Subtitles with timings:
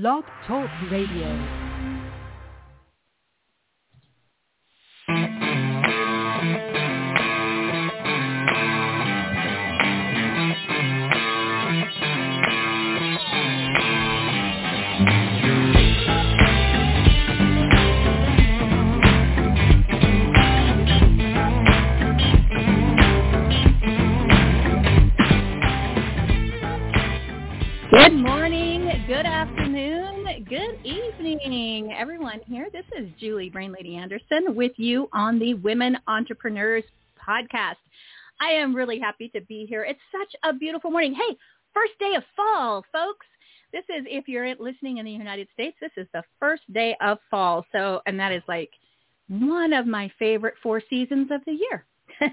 [0.00, 1.30] Blog Talk Radio.
[27.92, 29.63] Good morning, good afternoon,
[30.54, 32.68] good evening, everyone here.
[32.72, 36.84] This is Julie Brain Lady Anderson with you on the Women Entrepreneurs
[37.18, 37.74] podcast.
[38.40, 39.82] I am really happy to be here.
[39.82, 41.12] It's such a beautiful morning.
[41.12, 41.36] Hey,
[41.72, 43.26] first day of fall, folks.
[43.72, 47.18] This is, if you're listening in the United States, this is the first day of
[47.32, 47.66] fall.
[47.72, 48.70] So, and that is like
[49.26, 51.84] one of my favorite four seasons of the year.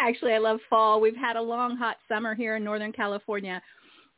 [0.00, 1.00] Actually, I love fall.
[1.00, 3.62] We've had a long, hot summer here in Northern California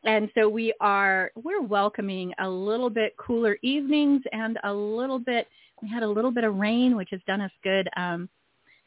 [0.05, 5.48] and so we are we're welcoming a little bit cooler evenings and a little bit
[5.83, 8.29] we had a little bit of rain which has done us good um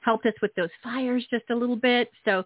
[0.01, 2.11] helped us with those fires just a little bit.
[2.25, 2.43] So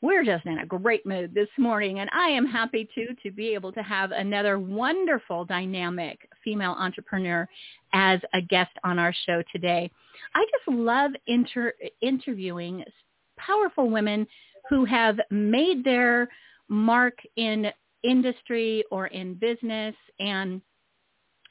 [0.00, 3.54] we're just in a great mood this morning and i am happy to to be
[3.54, 7.48] able to have another wonderful dynamic female entrepreneur
[7.94, 9.90] as a guest on our show today.
[10.34, 12.84] I just love inter- interviewing
[13.38, 14.26] powerful women
[14.68, 16.28] who have made their
[16.68, 17.66] mark in
[18.04, 20.60] industry or in business and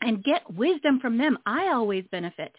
[0.02, 1.38] and get wisdom from them.
[1.46, 2.54] I always benefit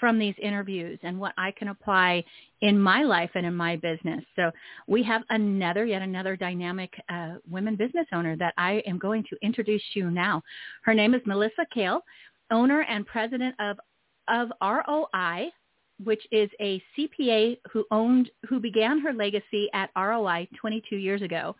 [0.00, 2.24] from these interviews and what I can apply
[2.62, 4.24] in my life and in my business.
[4.34, 4.50] So
[4.88, 9.36] we have another, yet another dynamic uh, women business owner that I am going to
[9.42, 10.42] introduce you now.
[10.82, 12.00] Her name is Melissa Kehl,
[12.50, 13.76] owner and president of
[14.28, 15.50] of ROI,
[16.04, 21.54] which is a CPA who owned, who began her legacy at ROI 22 years ago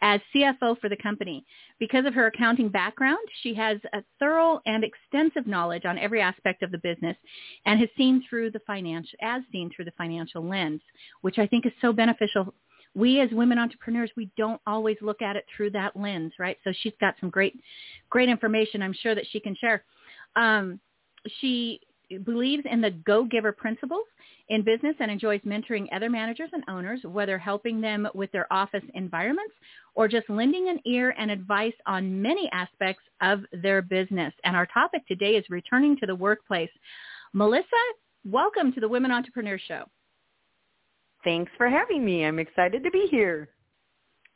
[0.00, 1.44] as CFO for the company.
[1.78, 6.62] Because of her accounting background, she has a thorough and extensive knowledge on every aspect
[6.62, 7.16] of the business
[7.66, 10.80] and has seen through the financial, as seen through the financial lens,
[11.20, 12.54] which I think is so beneficial.
[12.94, 16.58] We as women entrepreneurs, we don't always look at it through that lens, right?
[16.64, 17.58] So she's got some great,
[18.10, 19.84] great information I'm sure that she can share.
[20.36, 20.80] Um,
[21.40, 21.80] she
[22.18, 24.04] believes in the go-giver principles
[24.48, 28.84] in business and enjoys mentoring other managers and owners, whether helping them with their office
[28.94, 29.54] environments
[29.94, 34.32] or just lending an ear and advice on many aspects of their business.
[34.44, 36.70] And our topic today is returning to the workplace.
[37.32, 37.66] Melissa,
[38.24, 39.84] welcome to the Women Entrepreneur Show.
[41.24, 42.24] Thanks for having me.
[42.24, 43.48] I'm excited to be here.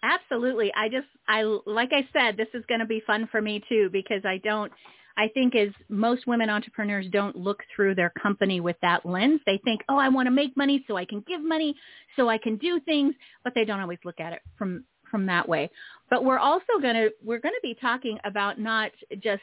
[0.03, 0.73] Absolutely.
[0.75, 3.89] I just I like I said this is going to be fun for me too
[3.93, 4.71] because I don't
[5.17, 9.41] I think is most women entrepreneurs don't look through their company with that lens.
[9.47, 11.75] They think, oh, I want to make money so I can give money,
[12.17, 15.49] so I can do things, but they don't always look at it from from that
[15.49, 15.71] way.
[16.11, 18.91] But we're also going to we're going to be talking about not
[19.21, 19.43] just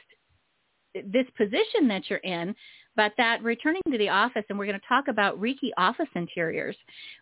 [0.93, 2.53] this position that you're in,
[2.95, 6.75] but that returning to the office, and we're going to talk about Rieke office interiors,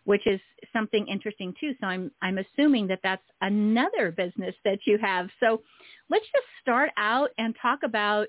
[0.04, 0.40] which is
[0.72, 1.74] something interesting too.
[1.80, 5.28] So I'm I'm assuming that that's another business that you have.
[5.40, 5.62] So
[6.10, 8.26] let's just start out and talk about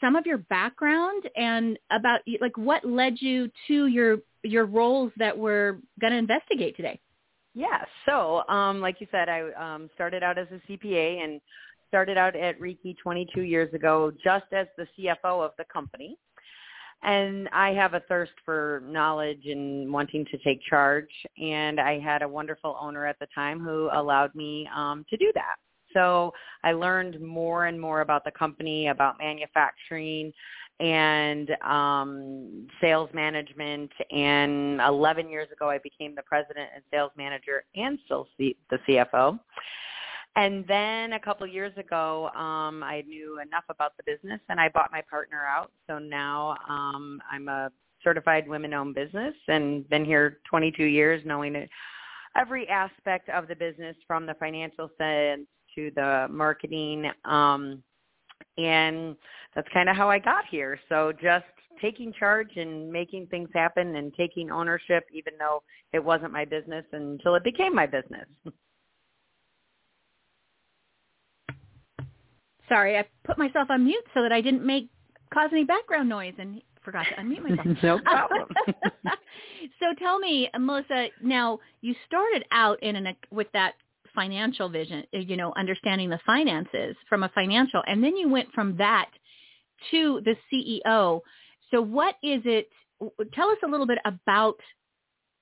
[0.00, 5.36] some of your background and about like what led you to your your roles that
[5.36, 7.00] we're going to investigate today.
[7.54, 7.84] Yeah.
[8.06, 11.40] So, um, like you said, I um, started out as a CPA and
[11.88, 16.18] started out at Rieke 22 years ago, just as the CFO of the company.
[17.02, 21.10] And I have a thirst for knowledge and wanting to take charge.
[21.38, 25.30] And I had a wonderful owner at the time who allowed me um, to do
[25.34, 25.56] that.
[25.92, 26.32] So
[26.64, 30.32] I learned more and more about the company, about manufacturing
[30.80, 33.90] and um, sales management.
[34.10, 38.78] And 11 years ago, I became the president and sales manager and still C- the
[38.88, 39.38] CFO.
[40.36, 44.68] And then a couple years ago, um, I knew enough about the business and I
[44.68, 45.70] bought my partner out.
[45.88, 47.70] So now um, I'm a
[48.02, 51.68] certified women-owned business and been here 22 years knowing
[52.36, 55.46] every aspect of the business from the financial sense
[55.76, 57.10] to the marketing.
[57.24, 57.82] Um,
[58.58, 59.16] and
[59.54, 60.80] that's kind of how I got here.
[60.88, 61.44] So just
[61.80, 66.84] taking charge and making things happen and taking ownership, even though it wasn't my business
[66.92, 68.26] until it became my business.
[72.68, 74.88] Sorry, I put myself on mute so that I didn't make
[75.32, 77.66] cause any background noise and forgot to unmute myself.
[77.82, 78.48] no problem.
[79.80, 83.74] so tell me, Melissa, now you started out in an with that
[84.14, 88.50] financial vision, uh, you know, understanding the finances from a financial, and then you went
[88.52, 89.10] from that
[89.90, 91.20] to the CEO.
[91.70, 92.68] So what is it?
[93.34, 94.56] Tell us a little bit about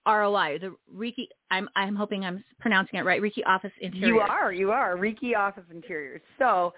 [0.06, 1.28] ROI, the Rieke.
[1.50, 3.20] I'm I'm hoping I'm pronouncing it right.
[3.20, 4.08] Rieke Office Interiors.
[4.08, 6.22] You are, you are Rieke Office Interiors.
[6.38, 6.72] So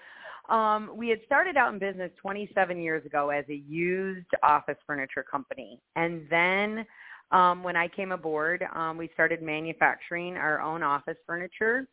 [0.49, 5.23] Um, we had started out in business 27 years ago as a used office furniture
[5.23, 5.79] company.
[5.95, 6.85] And then
[7.31, 11.87] um, when I came aboard, um, we started manufacturing our own office furniture.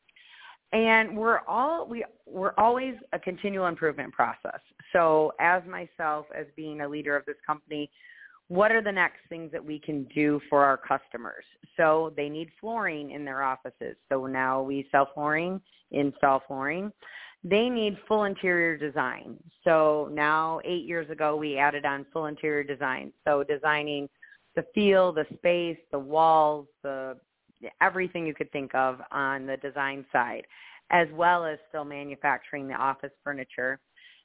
[0.73, 4.61] And we're all we we're always a continual improvement process.
[4.93, 7.91] So as myself as being a leader of this company,
[8.49, 11.45] what are the next things that we can do for our customers?
[11.77, 13.97] So they need flooring in their offices.
[14.11, 15.61] So now we sell flooring,
[15.91, 16.93] install flooring.
[17.45, 19.37] They need full interior design.
[19.65, 23.13] So now 8 years ago we added on full interior design.
[23.27, 24.09] So designing
[24.55, 27.17] the feel, the space, the walls, the
[27.81, 30.47] everything you could think of on the design side,
[30.91, 33.81] as well as still manufacturing the office furniture.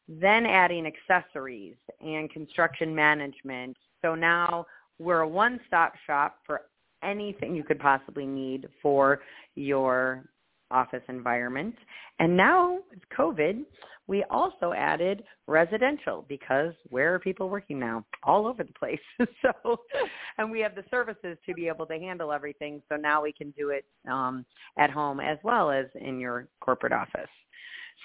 [0.07, 3.77] Then adding accessories and construction management.
[4.01, 4.65] So now
[4.99, 6.61] we're a one-stop shop for
[7.03, 9.21] anything you could possibly need for
[9.55, 10.25] your
[10.71, 11.75] office environment.
[12.19, 13.63] And now with COVID,
[14.07, 18.05] we also added residential because where are people working now?
[18.23, 18.99] All over the place.
[19.41, 19.77] so,
[20.37, 22.81] and we have the services to be able to handle everything.
[22.89, 24.45] So now we can do it um,
[24.77, 27.29] at home as well as in your corporate office.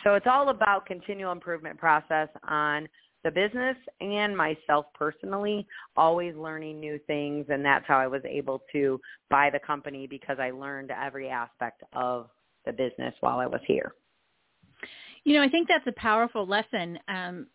[0.02, 2.88] So it's all about continual improvement process on
[3.24, 5.66] the business and myself personally,
[5.96, 7.46] always learning new things.
[7.48, 9.00] And that's how I was able to
[9.30, 12.30] buy the company because I learned every aspect of
[12.64, 13.94] the business while I was here.
[15.24, 16.98] You know, I think that's a powerful lesson.
[17.08, 17.46] Um,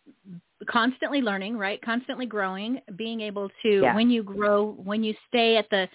[0.68, 1.80] constantly learning, right?
[1.82, 3.94] Constantly growing, being able to yeah.
[3.94, 5.88] when you grow, when you stay at the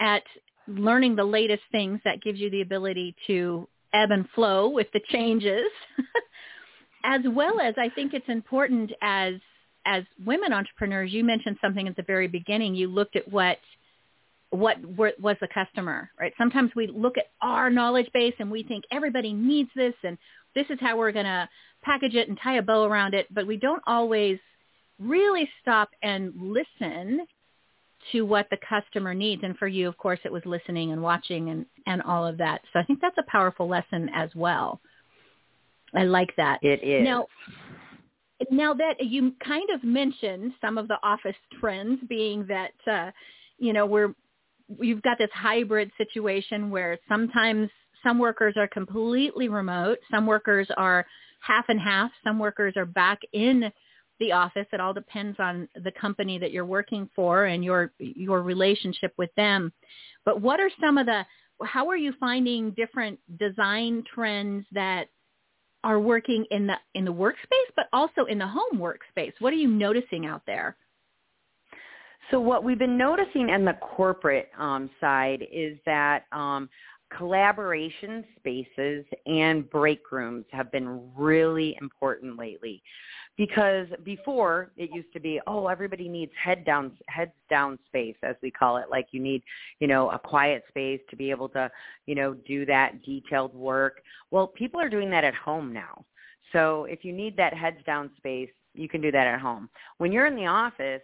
[0.00, 0.22] at
[0.66, 5.00] learning the latest things, that gives you the ability to ebb and flow with the
[5.10, 5.66] changes.
[7.04, 9.34] as well as I think it's important as
[9.84, 12.74] as women entrepreneurs, you mentioned something at the very beginning.
[12.74, 13.58] You looked at what
[14.52, 16.32] what was the customer, right?
[16.36, 20.18] Sometimes we look at our knowledge base and we think everybody needs this and
[20.54, 21.48] this is how we're going to
[21.82, 24.38] package it and tie a bow around it, but we don't always
[24.98, 27.26] really stop and listen
[28.12, 29.42] to what the customer needs.
[29.42, 32.60] And for you, of course, it was listening and watching and, and all of that.
[32.72, 34.80] So I think that's a powerful lesson as well.
[35.94, 36.58] I like that.
[36.62, 37.04] It is.
[37.04, 37.26] Now,
[38.50, 43.10] now that you kind of mentioned some of the office trends being that, uh,
[43.58, 44.14] you know, we're
[44.80, 47.68] you've got this hybrid situation where sometimes
[48.02, 51.06] some workers are completely remote, some workers are
[51.40, 53.72] half and half, some workers are back in
[54.20, 54.66] the office.
[54.72, 59.30] It all depends on the company that you're working for and your your relationship with
[59.36, 59.72] them.
[60.24, 61.24] But what are some of the
[61.64, 65.08] how are you finding different design trends that
[65.84, 69.32] are working in the in the workspace but also in the home workspace?
[69.40, 70.76] What are you noticing out there?
[72.32, 76.70] So what we've been noticing in the corporate um, side is that um,
[77.14, 82.82] collaboration spaces and break rooms have been really important lately.
[83.36, 88.36] Because before it used to be oh everybody needs head down heads down space as
[88.42, 88.86] we call it.
[88.90, 89.42] Like you need
[89.78, 91.70] you know a quiet space to be able to
[92.06, 94.02] you know do that detailed work.
[94.30, 96.04] Well people are doing that at home now.
[96.52, 99.68] So if you need that heads down space you can do that at home.
[99.98, 101.02] When you're in the office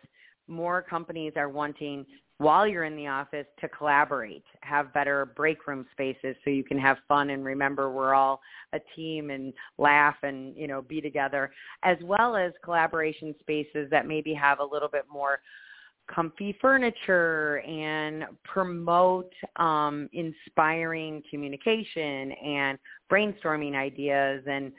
[0.49, 2.05] more companies are wanting
[2.39, 6.79] while you're in the office to collaborate, have better break room spaces so you can
[6.79, 8.41] have fun and remember we're all
[8.73, 11.51] a team and laugh and, you know, be together,
[11.83, 15.41] as well as collaboration spaces that maybe have a little bit more
[16.15, 22.79] comfy furniture and promote um, inspiring communication and
[23.11, 24.45] brainstorming ideas.
[24.47, 24.73] And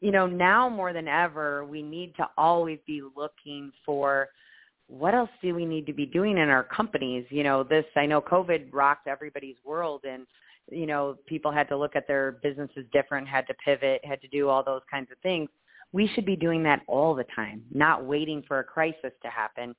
[0.00, 4.28] you know now more than ever we need to always be looking for
[4.88, 7.26] what else do we need to be doing in our companies?
[7.30, 10.26] You know, this, I know COVID rocked everybody's world and,
[10.70, 14.28] you know, people had to look at their businesses different, had to pivot, had to
[14.28, 15.48] do all those kinds of things.
[15.92, 19.74] We should be doing that all the time, not waiting for a crisis to happen.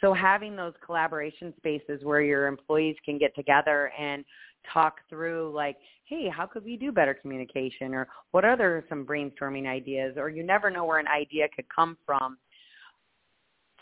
[0.00, 4.24] So having those collaboration spaces where your employees can get together and
[4.72, 9.66] talk through like, hey, how could we do better communication or what other some brainstorming
[9.66, 12.38] ideas or you never know where an idea could come from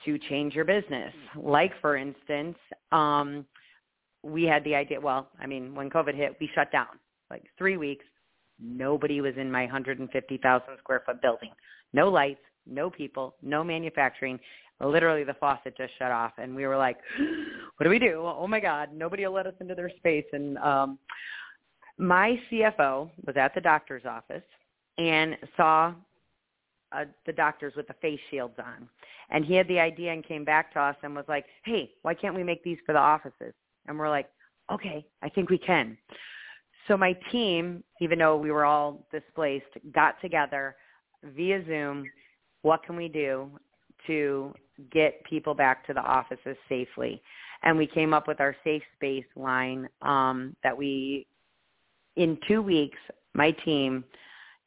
[0.05, 1.13] to change your business.
[1.37, 2.57] Like for instance,
[2.93, 3.47] um,
[4.23, 5.01] we had the idea.
[5.01, 6.87] Well, I mean, when COVID hit, we shut down
[7.31, 8.05] like three weeks.
[8.61, 11.51] Nobody was in my 150,000 square foot building.
[11.93, 14.39] No lights, no people, no manufacturing.
[14.81, 16.99] Literally, the faucet just shut off, and we were like,
[17.77, 18.23] "What do we do?
[18.25, 18.91] Oh my God!
[18.93, 20.99] Nobody will let us into their space." And um,
[21.99, 24.43] my CFO was at the doctor's office
[24.99, 25.95] and saw
[26.97, 28.89] uh, the doctors with the face shields on.
[29.31, 32.15] And he had the idea and came back to us and was like, hey, why
[32.15, 33.53] can't we make these for the offices?
[33.87, 34.29] And we're like,
[34.73, 35.97] okay, I think we can.
[36.89, 40.77] So my team, even though we were all displaced, got together,
[41.35, 42.05] via Zoom,
[42.63, 43.51] what can we do
[44.07, 44.55] to
[44.93, 47.21] get people back to the offices safely?
[47.63, 51.27] And we came up with our safe space line um, that we,
[52.17, 52.99] in two weeks,
[53.35, 54.05] my team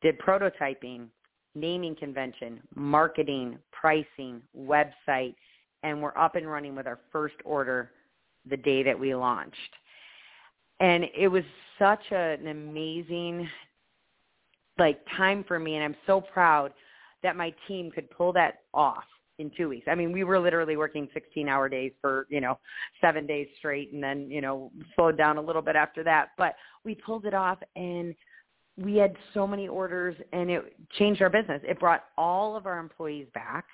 [0.01, 1.07] did prototyping,
[1.55, 5.35] naming convention, marketing, pricing, website,
[5.83, 7.91] and we're up and running with our first order
[8.49, 9.57] the day that we launched.
[10.79, 11.43] And it was
[11.77, 13.49] such a, an amazing
[14.77, 16.71] like time for me and I'm so proud
[17.21, 19.03] that my team could pull that off
[19.39, 19.87] in two weeks.
[19.89, 22.59] I mean, we were literally working 16 hour days for, you know,
[23.01, 26.29] seven days straight and then, you know, slowed down a little bit after that.
[26.37, 28.15] But we pulled it off and
[28.79, 31.61] we had so many orders and it changed our business.
[31.67, 33.65] It brought all of our employees back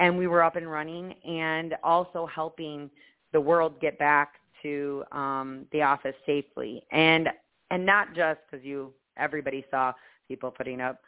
[0.00, 2.90] and we were up and running and also helping
[3.32, 6.82] the world get back to um the office safely.
[6.92, 7.28] And
[7.70, 9.92] and not just because you everybody saw
[10.28, 11.00] people putting up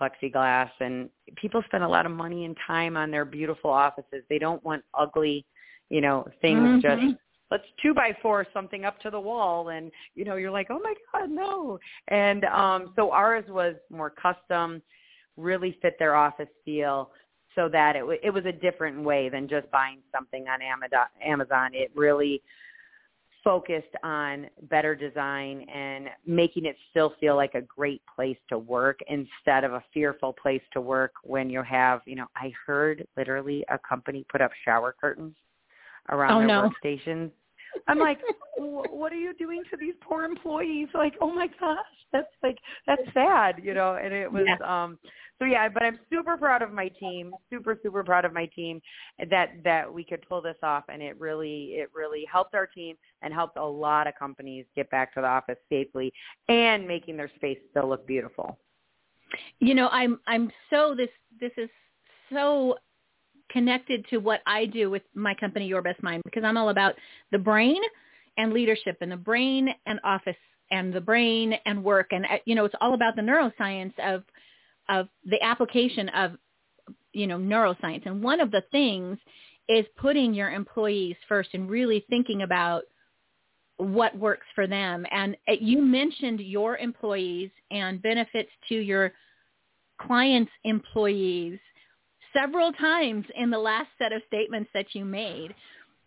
[0.00, 4.22] plexiglass and people spend a lot of money and time on their beautiful offices.
[4.28, 5.44] They don't want ugly,
[5.90, 6.80] you know, things mm-hmm.
[6.80, 7.18] just
[7.52, 10.80] let's two by four something up to the wall and you know, you're like, Oh
[10.82, 11.78] my God, no
[12.08, 14.82] and um so ours was more custom,
[15.36, 17.10] really fit their office feel
[17.54, 20.60] so that it, w- it was a different way than just buying something on
[21.22, 21.70] Amazon.
[21.74, 22.42] It really
[23.44, 29.00] focused on better design and making it still feel like a great place to work
[29.08, 33.64] instead of a fearful place to work when you have, you know, I heard literally
[33.68, 35.34] a company put up shower curtains
[36.10, 36.70] around oh, their no.
[36.84, 37.30] workstations.
[37.88, 38.18] I'm like,
[38.58, 40.88] what are you doing to these poor employees?
[40.94, 41.78] Like, oh my gosh,
[42.12, 43.98] that's like that's sad, you know.
[44.02, 44.84] And it was, yeah.
[44.84, 44.98] um
[45.38, 45.68] so yeah.
[45.68, 48.80] But I'm super proud of my team, super super proud of my team
[49.30, 52.96] that that we could pull this off, and it really it really helped our team
[53.22, 56.12] and helped a lot of companies get back to the office safely
[56.48, 58.58] and making their space still look beautiful.
[59.60, 61.08] You know, I'm I'm so this
[61.40, 61.70] this is
[62.30, 62.76] so
[63.52, 66.94] connected to what I do with my company, Your Best Mind, because I'm all about
[67.30, 67.80] the brain
[68.38, 70.36] and leadership and the brain and office
[70.70, 72.08] and the brain and work.
[72.12, 74.24] And, uh, you know, it's all about the neuroscience of,
[74.88, 76.32] of the application of,
[77.12, 78.06] you know, neuroscience.
[78.06, 79.18] And one of the things
[79.68, 82.84] is putting your employees first and really thinking about
[83.76, 85.04] what works for them.
[85.10, 89.12] And uh, you mentioned your employees and benefits to your
[90.00, 91.58] clients' employees
[92.32, 95.54] several times in the last set of statements that you made.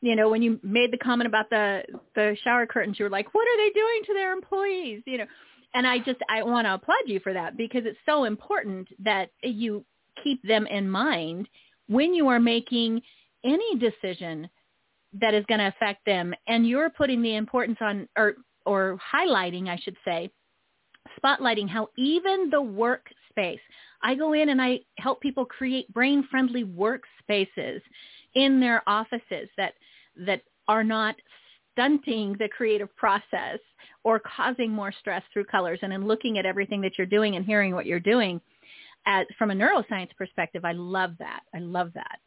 [0.02, 1.84] You know, when you made the comment about the
[2.16, 5.26] the shower curtains, you were like, "What are they doing to their employees?" You know,
[5.74, 9.32] and I just I want to applaud you for that because it's so important that
[9.44, 9.86] you
[10.24, 11.48] keep them in mind
[11.88, 13.02] when you are making
[13.44, 14.50] any decision
[15.22, 19.68] that is going to affect them and you're putting the importance on or or highlighting
[19.68, 20.32] I should say
[21.24, 23.60] spotlighting how even the workspace
[24.02, 27.82] I go in and I help people create brain-friendly workspaces
[28.36, 29.74] in their offices that
[30.26, 31.16] that are not
[31.74, 33.60] stunting the creative process
[34.04, 35.80] or causing more stress through colors.
[35.82, 38.40] And in looking at everything that you're doing and hearing what you're doing,
[39.06, 41.42] at, from a neuroscience perspective, I love that.
[41.54, 42.20] I love that.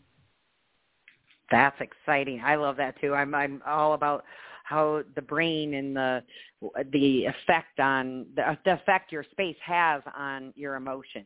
[1.51, 2.43] That's exciting.
[2.45, 3.15] I love that too.
[3.15, 4.25] I'm I'm all about
[4.65, 6.23] how the brain and the
[6.93, 11.25] the effect on the, the effect your space has on your emotions.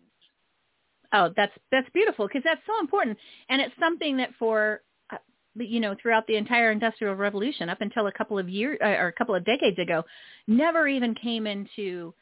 [1.12, 5.18] Oh, that's that's beautiful because that's so important, and it's something that for uh,
[5.54, 9.08] you know throughout the entire industrial revolution up until a couple of years uh, or
[9.08, 10.04] a couple of decades ago,
[10.46, 12.14] never even came into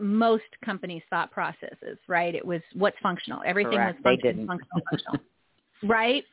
[0.00, 1.98] most companies' thought processes.
[2.08, 2.34] Right?
[2.34, 3.42] It was what's functional.
[3.44, 3.98] Everything Correct.
[4.02, 5.20] was functional, functional, functional.
[5.82, 6.24] right?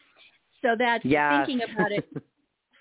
[0.61, 1.45] So that's yes.
[1.45, 2.07] thinking about it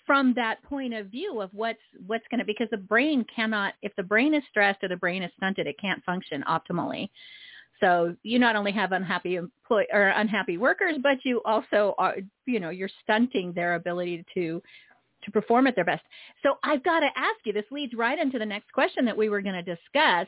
[0.06, 3.94] from that point of view of what's what's going to because the brain cannot if
[3.96, 7.08] the brain is stressed or the brain is stunted, it can't function optimally.
[7.80, 12.60] So you not only have unhappy employee or unhappy workers, but you also are, you
[12.60, 14.62] know, you're stunting their ability to
[15.24, 16.02] to perform at their best.
[16.42, 19.28] So I've got to ask you, this leads right into the next question that we
[19.28, 20.26] were going to discuss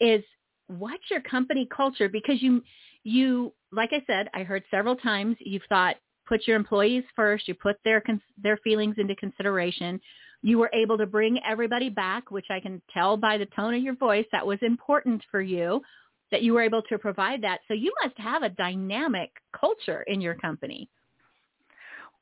[0.00, 0.22] is
[0.68, 2.08] what's your company culture?
[2.08, 2.62] Because you,
[3.02, 7.54] you, like I said, I heard several times you've thought put your employees first, you
[7.54, 8.02] put their,
[8.40, 10.00] their feelings into consideration.
[10.42, 13.82] You were able to bring everybody back, which I can tell by the tone of
[13.82, 15.82] your voice that was important for you
[16.30, 17.60] that you were able to provide that.
[17.68, 20.88] So you must have a dynamic culture in your company.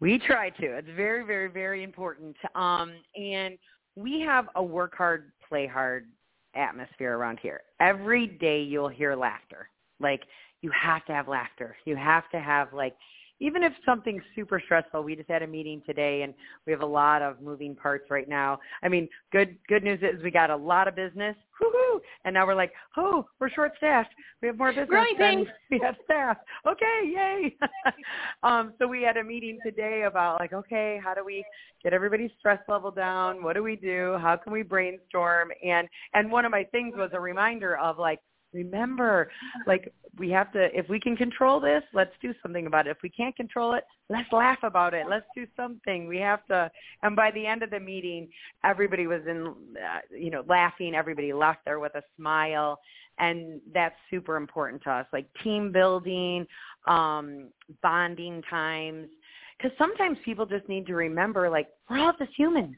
[0.00, 0.78] We try to.
[0.78, 2.36] It's very, very, very important.
[2.54, 3.58] Um, and
[3.96, 6.06] we have a work hard, play hard
[6.54, 7.62] atmosphere around here.
[7.80, 9.68] Every day you'll hear laughter.
[10.00, 10.22] Like
[10.62, 11.76] you have to have laughter.
[11.84, 12.94] You have to have like
[13.40, 16.35] even if something's super stressful, we just had a meeting today and
[16.66, 18.59] we have a lot of moving parts right now.
[18.83, 21.37] I mean, good good news is we got a lot of business.
[21.62, 21.99] Woohoo!
[22.25, 24.11] And now we're like, oh, we're short staffed.
[24.42, 25.49] We have more business Growing than things.
[25.71, 26.37] we have staff.
[26.66, 27.57] Okay, yay.
[28.42, 31.45] um, so we had a meeting today about like, okay, how do we
[31.83, 33.42] get everybody's stress level down?
[33.42, 34.16] What do we do?
[34.21, 35.50] How can we brainstorm?
[35.64, 38.21] And and one of my things was a reminder of like
[38.52, 39.30] remember
[39.66, 42.90] like we have to if we can control this let's do something about it.
[42.90, 45.06] If we can't control it let's laugh about it.
[45.08, 46.08] Let's do something.
[46.08, 46.70] We have to
[47.02, 48.28] and by the end of the meeting
[48.64, 50.94] everybody was in uh, you know laughing.
[50.94, 52.78] Everybody left there with a smile.
[53.20, 56.46] And that's super important to us like team building
[56.86, 57.50] um
[57.82, 59.08] bonding times.
[59.56, 62.76] Because sometimes people just need to remember like we're all just humans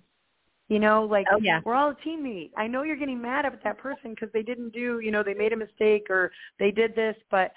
[0.71, 1.61] you know, like Oh, yeah.
[1.65, 2.53] we're all a teammate.
[2.57, 5.35] I know you're getting mad at that person because they didn't do, you know, they
[5.35, 7.53] made a mistake or they did this, but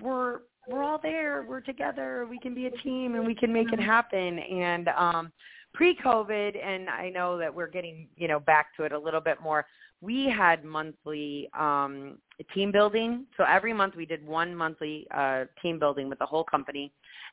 [0.00, 1.44] we're we're all there.
[1.48, 2.26] We're together.
[2.30, 4.38] We can be a team and we can make it happen.
[4.38, 5.32] And um
[5.74, 9.42] pre-COVID, and I know that we're getting, you know, back to it a little bit
[9.42, 9.66] more.
[10.00, 12.18] We had monthly um
[12.54, 13.26] team building.
[13.36, 16.92] So every month we did one monthly uh team building with the whole company.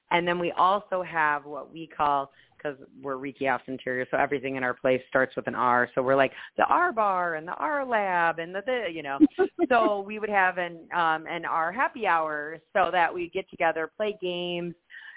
[0.09, 2.31] And then we also have what we call
[2.63, 5.89] because we're Rieke Ops Interior, so everything in our place starts with an R.
[5.95, 9.19] So we're like the R bar and the R lab and the, the you know.
[9.69, 13.91] so we would have an um an R happy hour so that we get together,
[13.97, 14.73] play games,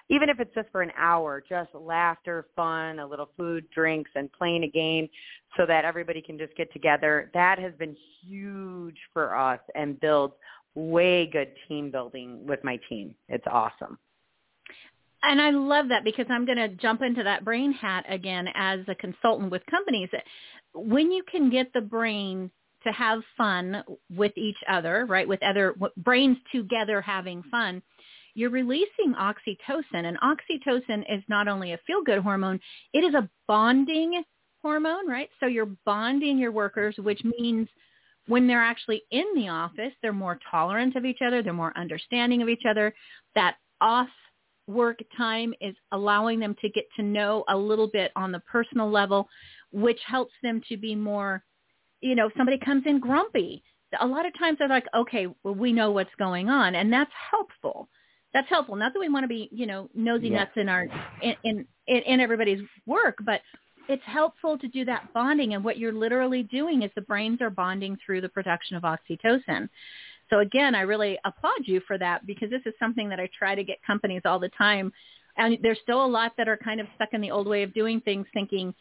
[0.08, 4.32] even if it's just for an hour, just laughter, fun, a little food, drinks, and
[4.32, 5.08] playing a game
[5.56, 7.30] so that everybody can just get together.
[7.34, 10.34] That has been huge for us and builds
[10.74, 13.14] way good team building with my team.
[13.28, 13.98] It's awesome.
[15.26, 18.80] And I love that because I'm going to jump into that brain hat again as
[18.87, 20.09] a consultant with companies.
[20.73, 22.50] When you can get the brain
[22.85, 23.83] to have fun
[24.14, 27.83] with each other, right, with other brains together having fun,
[28.35, 30.04] you're releasing oxytocin.
[30.04, 32.61] And oxytocin is not only a feel-good hormone,
[32.92, 34.23] it is a bonding
[34.62, 35.30] hormone, right?
[35.40, 37.66] So you're bonding your workers, which means
[38.28, 42.42] when they're actually in the office, they're more tolerant of each other, they're more understanding
[42.42, 42.95] of each other.
[43.35, 44.09] That off
[44.66, 48.90] work time is allowing them to get to know a little bit on the personal
[48.90, 49.29] level,
[49.72, 51.42] which helps them to be more,
[52.00, 53.62] you know, if somebody comes in grumpy,
[54.00, 56.74] a lot of times they're like, okay, well, we know what's going on.
[56.74, 57.88] And that's helpful.
[58.35, 58.76] That's helpful.
[58.76, 60.38] Not that we want to be, you know, nosy Yeah.
[60.38, 60.87] nuts in our,
[61.22, 63.40] in, in, in everybody's work, but
[63.88, 65.55] it's helpful to do that bonding.
[65.55, 69.68] And what you're literally doing is the brains are bonding through the production of oxytocin.
[70.30, 73.54] So again, I really applaud you for that because this is something that I try
[73.54, 74.92] to get companies all the time.
[75.36, 77.74] And there's still a lot that are kind of stuck in the old way of
[77.74, 78.74] doing things thinking,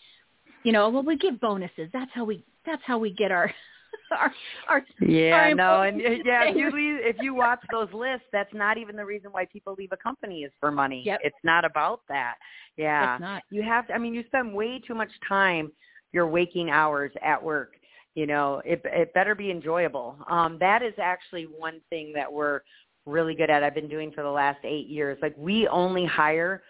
[0.63, 1.89] you know, well, we give bonuses.
[1.93, 3.53] That's how we, that's how we get our,
[4.11, 4.33] our,
[4.69, 8.25] our, Yeah, our no, and uh, yeah, if you leave, if you watch those lists,
[8.31, 11.03] that's not even the reason why people leave a company is for money.
[11.05, 11.19] Yep.
[11.23, 12.35] It's not about that.
[12.77, 13.43] Yeah, It's not.
[13.51, 13.87] you have.
[13.87, 15.71] To, I mean, you spend way too much time
[16.15, 17.73] your waking hours at work.
[18.15, 20.17] You know, it it better be enjoyable.
[20.29, 22.61] Um, that is actually one thing that we're
[23.05, 23.63] really good at.
[23.63, 25.17] I've been doing for the last eight years.
[25.21, 26.63] Like we only hire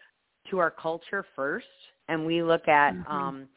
[0.49, 1.67] to our culture first,
[2.07, 3.11] and we look at Mhm.
[3.11, 3.49] um,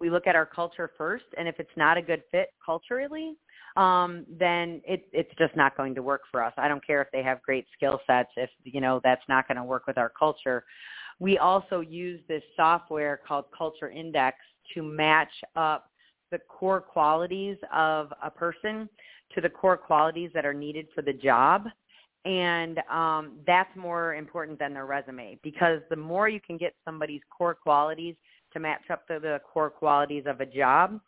[0.00, 3.36] we look at our culture first, and if it's not a good fit culturally,
[3.76, 6.52] um, then it, it's just not going to work for us.
[6.58, 8.30] I don't care if they have great skill sets.
[8.36, 10.64] If you know that's not going to work with our culture.
[11.18, 14.36] We also use this software called Culture Index
[14.74, 15.90] to match up
[16.30, 18.88] the core qualities of a person
[19.34, 21.66] to the core qualities that are needed for the job.
[22.24, 27.20] And um, that's more important than their resume because the more you can get somebody's
[27.30, 28.16] core qualities
[28.52, 31.00] to match up to the core qualities of a job,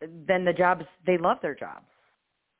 [0.00, 1.82] then the jobs they love their job.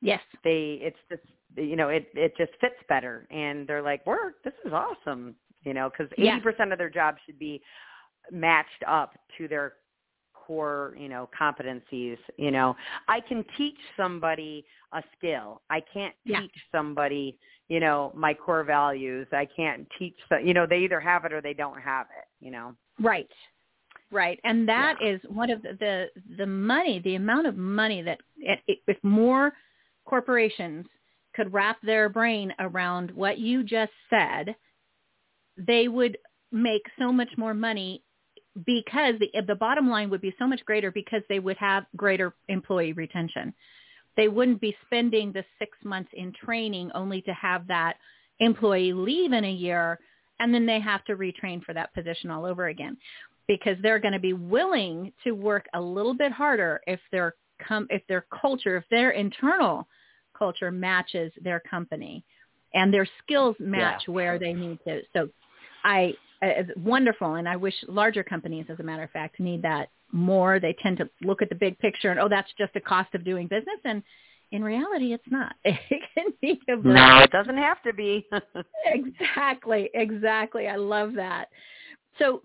[0.01, 0.21] Yes.
[0.43, 1.23] They it's just
[1.57, 5.73] you know it it just fits better, and they're like, "Work, this is awesome," you
[5.73, 7.61] know, because eighty percent of their job should be
[8.31, 9.73] matched up to their
[10.49, 12.75] core you know competencies you know
[13.07, 16.41] i can teach somebody a skill i can't Yeah.
[16.41, 21.23] teach somebody you know my core values i can't teach you know they either have
[21.25, 23.29] it or they don't have it you know Right.
[24.11, 24.39] Right.
[24.43, 26.07] And that is one of the, the
[26.37, 28.19] the money, the amount of money that
[28.67, 29.53] if more
[30.05, 30.85] corporations
[31.35, 34.55] could wrap their brain around what you just said,
[35.57, 36.17] they would
[36.51, 38.01] make so much more money
[38.65, 42.33] because the the bottom line would be so much greater because they would have greater
[42.47, 43.53] employee retention.
[44.17, 47.95] They wouldn't be spending the 6 months in training only to have that
[48.39, 49.99] employee leave in a year
[50.39, 52.97] and then they have to retrain for that position all over again
[53.47, 57.35] because they're going to be willing to work a little bit harder if their
[57.67, 59.87] com- if their culture, if their internal
[60.37, 62.23] culture matches their company
[62.73, 65.01] and their skills match where they need to.
[65.13, 65.29] So
[65.83, 69.89] I it's wonderful, and I wish larger companies, as a matter of fact, need that
[70.11, 70.59] more.
[70.59, 73.23] They tend to look at the big picture and oh, that's just the cost of
[73.23, 74.03] doing business, and
[74.51, 75.55] in reality, it's not.
[75.65, 78.27] It can be a no, it doesn't have to be.
[78.85, 80.67] exactly, exactly.
[80.67, 81.49] I love that.
[82.17, 82.41] So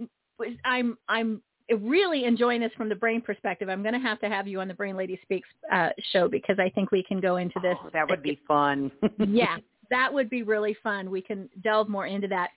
[0.65, 1.43] I'm I'm
[1.81, 3.69] really enjoying this from the brain perspective.
[3.69, 6.59] I'm going to have to have you on the Brain Lady Speaks uh, show because
[6.59, 7.77] I think we can go into this.
[7.83, 8.91] Oh, that would be fun.
[9.29, 9.57] yeah,
[9.91, 11.11] that would be really fun.
[11.11, 12.51] We can delve more into that.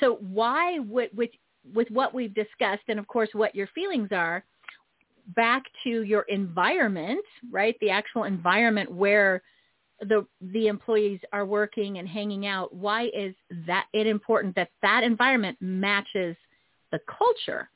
[0.00, 1.30] So why would with
[1.74, 4.44] with what we've discussed and of course what your feelings are
[5.36, 7.76] back to your environment, right?
[7.80, 9.42] The actual environment where
[10.00, 12.74] the the employees are working and hanging out.
[12.74, 13.34] Why is
[13.66, 16.36] that it important that that environment matches
[16.90, 17.70] the culture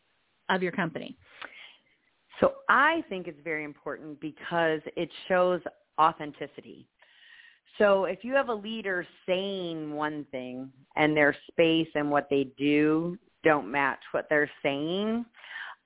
[0.48, 1.16] of your company?
[2.40, 5.60] So I think it's very important because it shows
[5.98, 6.86] authenticity.
[7.78, 12.48] So if you have a leader saying one thing and their space and what they
[12.56, 15.24] do don't match what they're saying,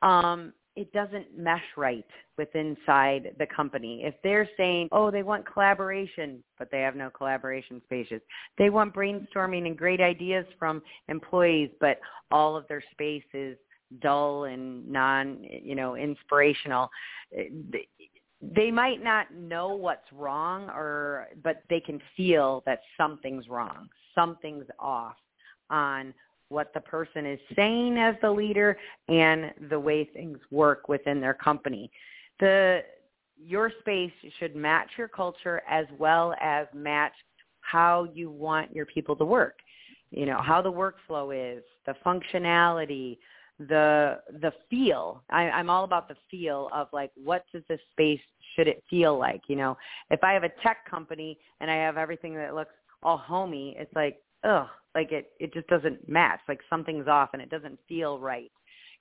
[0.02, 2.06] um, it doesn't mesh right
[2.38, 4.02] with inside the company.
[4.04, 8.22] If they're saying, oh, they want collaboration, but they have no collaboration spaces.
[8.56, 11.98] They want brainstorming and great ideas from employees, but
[12.30, 13.58] all of their space is
[14.00, 16.88] dull and non, you know, inspirational.
[18.42, 23.88] They might not know what's wrong or, but they can feel that something's wrong.
[24.14, 25.16] Something's off
[25.68, 26.14] on
[26.48, 28.76] what the person is saying as the leader
[29.08, 31.90] and the way things work within their company.
[32.40, 32.80] The
[33.42, 37.12] your space should match your culture as well as match
[37.60, 39.54] how you want your people to work.
[40.10, 43.18] You know, how the workflow is, the functionality,
[43.68, 45.22] the the feel.
[45.30, 48.20] I, I'm all about the feel of like what does this space
[48.56, 49.42] should it feel like?
[49.48, 49.76] You know,
[50.10, 53.94] if I have a tech company and I have everything that looks all homey, it's
[53.94, 56.40] like ugh, like it it just doesn't match.
[56.48, 58.50] Like something's off and it doesn't feel right.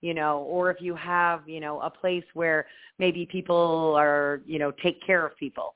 [0.02, 2.67] You know, or if you have, you know, a place where
[3.00, 5.76] maybe people are, you know, take care of people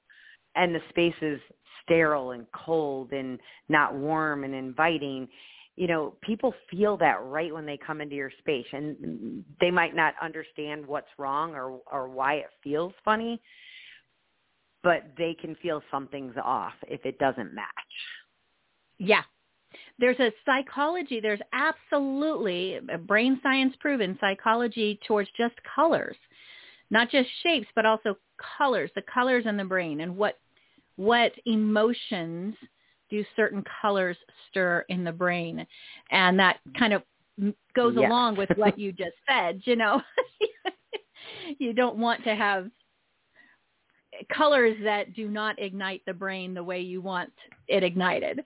[0.56, 1.40] and the space is
[1.84, 5.28] sterile and cold and not warm and inviting,
[5.76, 9.96] you know, people feel that right when they come into your space and they might
[9.96, 13.42] not understand what's wrong or or why it feels funny,
[14.84, 17.68] but they can feel something's off if it doesn't match.
[19.00, 19.24] Yeah,
[20.00, 26.18] there's a psychology, there's absolutely brain science proven psychology towards just colors,
[26.90, 28.18] not just shapes, but also
[28.58, 30.40] colors, the colors in the brain and what,
[30.96, 32.56] what emotions
[33.14, 34.18] do certain colors
[34.50, 35.66] stir in the brain.
[36.10, 37.04] And that kind of
[37.76, 38.10] goes yes.
[38.10, 40.02] along with what you just said, you know,
[41.60, 42.72] you don't want to have
[44.36, 47.32] colors that do not ignite the brain the way you want
[47.68, 48.44] it ignited.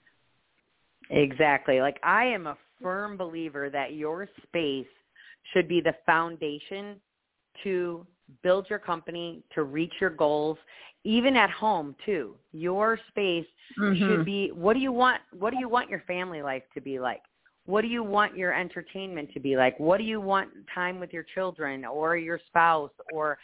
[1.09, 1.79] Exactly.
[1.79, 4.85] Like I am a firm believer that your space
[5.53, 6.97] should be the foundation
[7.63, 8.05] to
[8.43, 10.57] build your company, to reach your goals,
[11.03, 12.35] even at home too.
[12.51, 13.45] Your space
[13.79, 13.97] mm-hmm.
[13.97, 16.99] should be what do you want what do you want your family life to be
[16.99, 17.21] like?
[17.65, 19.77] What do you want your entertainment to be like?
[19.79, 23.37] What do you want time with your children or your spouse or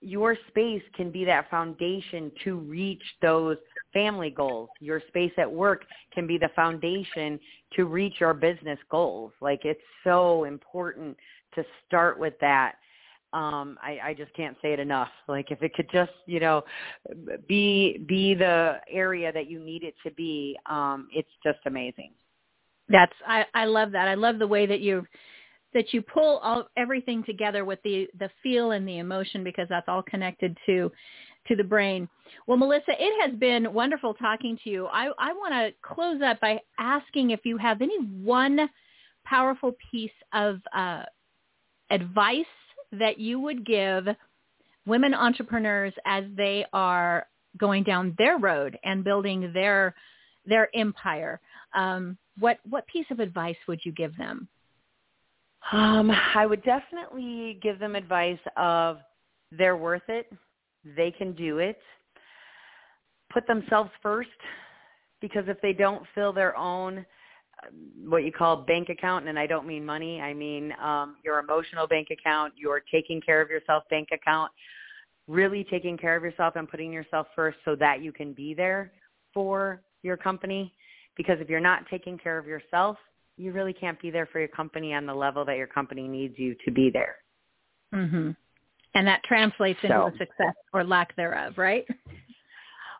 [0.00, 3.56] your space can be that foundation to reach those
[3.92, 4.68] family goals.
[4.80, 7.40] Your space at work can be the foundation
[7.74, 9.32] to reach your business goals.
[9.40, 11.16] Like it's so important
[11.54, 12.74] to start with that.
[13.36, 15.10] Um, I, I just can't say it enough.
[15.28, 16.64] Like if it could just, you know,
[17.46, 22.12] be be the area that you need it to be, um, it's just amazing.
[22.88, 24.08] That's I, I love that.
[24.08, 25.06] I love the way that you
[25.74, 29.86] that you pull all everything together with the the feel and the emotion because that's
[29.86, 30.90] all connected to
[31.46, 32.08] to the brain.
[32.46, 34.86] Well, Melissa, it has been wonderful talking to you.
[34.86, 38.70] I, I want to close up by asking if you have any one
[39.26, 41.02] powerful piece of uh,
[41.90, 42.46] advice
[42.98, 44.06] that you would give
[44.86, 47.26] women entrepreneurs as they are
[47.58, 49.94] going down their road and building their
[50.44, 51.40] their empire.
[51.74, 54.48] Um, what what piece of advice would you give them?
[55.72, 58.98] Um, I would definitely give them advice of
[59.50, 60.32] they're worth it.
[60.96, 61.78] They can do it.
[63.32, 64.28] Put themselves first
[65.20, 67.04] because if they don't fill their own
[68.04, 71.86] what you call bank account, and I don't mean money, I mean um, your emotional
[71.86, 74.52] bank account, your taking care of yourself bank account,
[75.26, 78.92] really taking care of yourself and putting yourself first so that you can be there
[79.34, 80.72] for your company.
[81.16, 82.96] Because if you're not taking care of yourself,
[83.36, 86.38] you really can't be there for your company on the level that your company needs
[86.38, 87.16] you to be there.
[87.92, 88.36] Mhm.
[88.94, 90.16] And that translates into so.
[90.16, 91.86] success or lack thereof, right?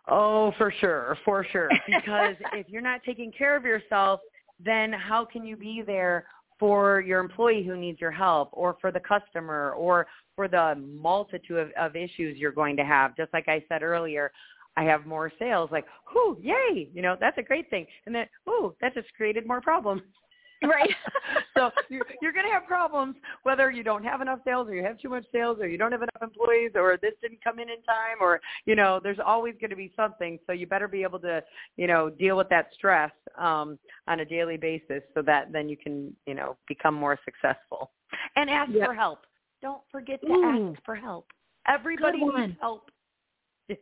[0.09, 1.68] Oh, for sure, for sure.
[1.87, 4.20] Because if you're not taking care of yourself,
[4.64, 6.26] then how can you be there
[6.58, 11.58] for your employee who needs your help or for the customer or for the multitude
[11.58, 13.16] of, of issues you're going to have.
[13.16, 14.32] Just like I said earlier,
[14.76, 17.86] I have more sales, like, whoo, yay, you know, that's a great thing.
[18.04, 20.02] And then, ooh, that just created more problems.
[20.62, 20.90] Right.
[21.56, 24.82] so you're, you're going to have problems whether you don't have enough sales or you
[24.82, 27.68] have too much sales or you don't have enough employees or this didn't come in
[27.68, 30.38] in time or, you know, there's always going to be something.
[30.46, 31.42] So you better be able to,
[31.76, 35.76] you know, deal with that stress um, on a daily basis so that then you
[35.76, 37.90] can, you know, become more successful.
[38.36, 38.86] And ask yep.
[38.86, 39.20] for help.
[39.62, 40.70] Don't forget to Ooh.
[40.72, 41.26] ask for help.
[41.68, 42.90] Everybody needs help.
[43.68, 43.78] Yes.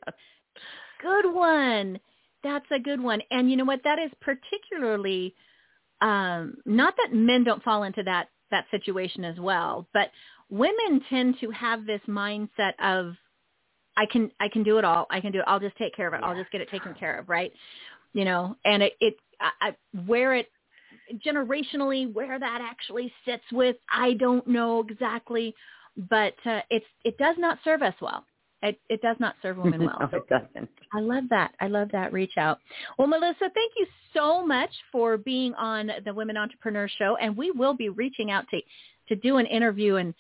[1.03, 2.01] Good one.
[2.43, 3.21] That's a good one.
[3.31, 3.81] And you know what?
[3.85, 5.35] That is particularly
[6.05, 10.11] um, not that men don't fall into that that situation as well, but
[10.51, 13.15] women tend to have this mindset of
[13.97, 15.07] I can I can do it all.
[15.09, 15.47] I can do it.
[15.49, 16.21] I'll just take care of it.
[16.23, 17.51] I'll just get it taken care of, right?
[18.13, 20.49] You know, and it it I, I, where it
[21.27, 25.55] generationally where that actually sits with I don't know exactly,
[25.97, 28.27] but uh, it's it does not serve us well.
[28.65, 29.99] It, it does not serve women well.
[30.01, 30.71] no, it doesn't.
[30.93, 31.53] I love that.
[31.61, 32.59] I love that reach out.
[32.99, 37.51] Well, Melissa, thank you so much for being on the Women Entrepreneur Show, and we
[37.51, 38.61] will be reaching out to
[39.09, 40.15] to do an interview and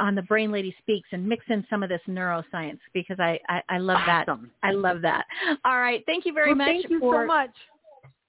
[0.00, 3.62] on the Brain Lady Speaks and mix in some of this neuroscience because I I,
[3.68, 4.50] I love awesome.
[4.62, 4.68] that.
[4.68, 5.26] I love that.
[5.64, 6.68] All right, thank you very well, much.
[6.68, 7.50] Thank you for, so much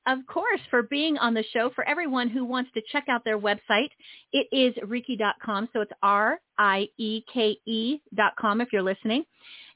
[0.07, 1.71] of course, for being on the show.
[1.73, 3.89] For everyone who wants to check out their website,
[4.31, 5.69] it is Rieke.com.
[5.73, 9.25] So it's R-I-E-K-E dot com if you're listening.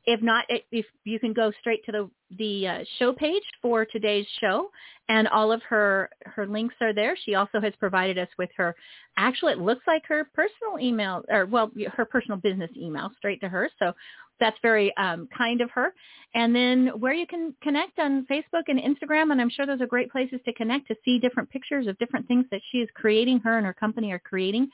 [0.05, 4.25] If not, if you can go straight to the the uh, show page for today's
[4.39, 4.69] show,
[5.09, 7.17] and all of her her links are there.
[7.25, 8.75] She also has provided us with her.
[9.17, 13.49] Actually, it looks like her personal email, or well, her personal business email straight to
[13.49, 13.69] her.
[13.77, 13.93] So
[14.39, 15.93] that's very um, kind of her.
[16.35, 19.87] And then where you can connect on Facebook and Instagram, and I'm sure those are
[19.87, 23.39] great places to connect to see different pictures of different things that she is creating,
[23.39, 24.69] her and her company are creating.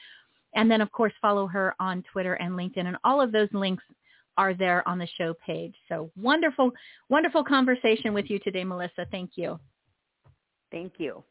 [0.56, 2.86] And then, of course, follow her on Twitter and LinkedIn.
[2.86, 3.84] And all of those links
[4.38, 5.76] are there on the show page.
[5.88, 6.72] So wonderful,
[7.10, 9.06] wonderful conversation with you today, Melissa.
[9.12, 9.60] Thank you.
[10.72, 11.24] Thank you.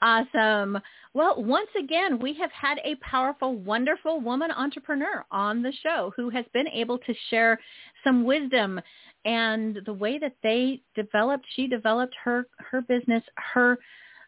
[0.00, 0.78] Awesome.
[1.12, 6.30] Well, once again, we have had a powerful, wonderful woman entrepreneur on the show who
[6.30, 7.58] has been able to share
[8.04, 8.80] some wisdom
[9.24, 13.78] and the way that they developed, she developed her, her business, her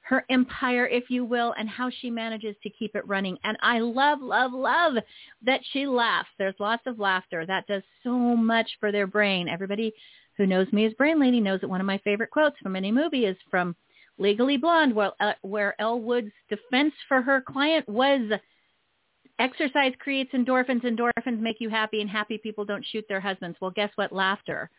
[0.02, 3.38] her empire, if you will, and how she manages to keep it running.
[3.44, 4.94] And I love, love, love
[5.42, 6.30] that she laughs.
[6.36, 7.46] There's lots of laughter.
[7.46, 9.48] That does so much for their brain.
[9.48, 9.92] Everybody
[10.36, 12.90] who knows me as Brain Lady knows that one of my favorite quotes from any
[12.90, 13.76] movie is from
[14.20, 18.20] Legally Blonde, where, uh, where Elle Woods' defense for her client was
[19.40, 20.84] exercise creates endorphins.
[20.84, 23.58] Endorphins make you happy, and happy people don't shoot their husbands.
[23.60, 24.12] Well, guess what?
[24.12, 24.70] Laughter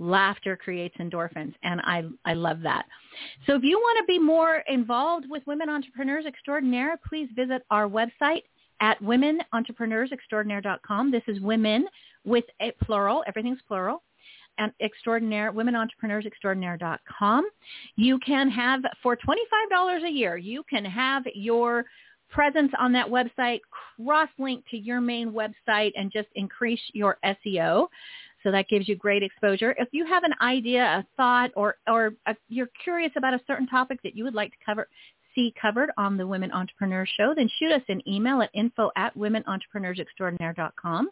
[0.00, 2.86] laughter creates endorphins and I, I love that.
[3.46, 7.86] So if you want to be more involved with Women Entrepreneurs Extraordinaire, please visit our
[7.88, 8.44] website
[8.80, 11.10] at womenentrepreneursextraordinaire.com.
[11.10, 11.86] This is women
[12.24, 14.02] with a plural, everything's plural,
[14.80, 17.48] extraordinaire, womenentrepreneursextraordinaire.com.
[17.96, 21.84] You can have, for $25 a year, you can have your
[22.30, 23.60] presence on that website
[23.96, 27.88] cross-link to your main website and just increase your SEO.
[28.42, 29.74] So that gives you great exposure.
[29.78, 33.66] If you have an idea, a thought, or, or a, you're curious about a certain
[33.66, 34.88] topic that you would like to cover,
[35.34, 39.16] see covered on the Women Entrepreneur Show, then shoot us an email at info at
[39.16, 41.08] womenentrepreneursextraordinaire.com.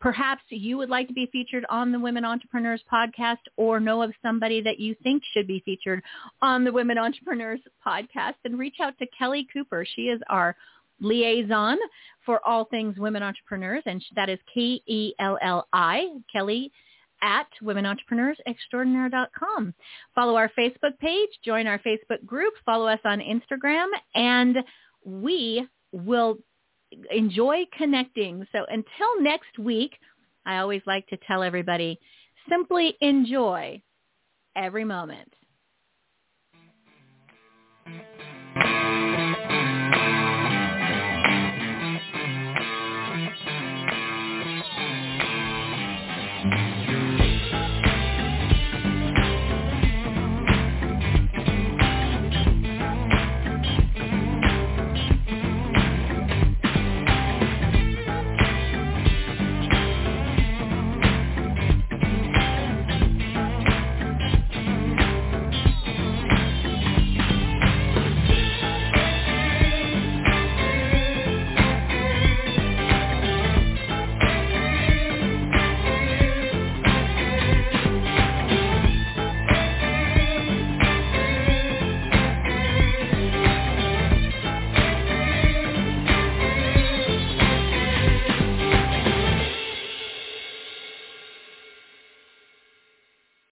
[0.00, 4.12] Perhaps you would like to be featured on the Women Entrepreneurs podcast or know of
[4.22, 6.02] somebody that you think should be featured
[6.42, 9.86] on the Women Entrepreneurs podcast, then reach out to Kelli Cooper.
[9.94, 10.54] She is our
[11.00, 11.78] liaison
[12.24, 16.70] for all things women entrepreneurs, and that is K-E-L-L-I, Kelli
[17.22, 19.74] at womenentrepreneursextraordinaire.com.
[20.14, 24.58] Follow our Facebook page, join our Facebook group, follow us on Instagram, and
[25.04, 26.38] we will
[27.10, 28.46] enjoy connecting.
[28.52, 29.92] So until next week,
[30.44, 31.98] I always like to tell everybody,
[32.48, 33.82] simply enjoy
[34.54, 35.32] every moment.